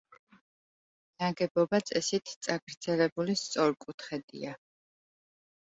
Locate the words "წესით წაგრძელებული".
1.91-3.39